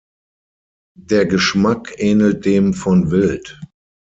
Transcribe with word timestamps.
Der 0.97 1.27
Geschmack 1.27 1.93
ähnelt 1.99 2.43
dem 2.45 2.73
von 2.73 3.11
Wild. 3.11 3.61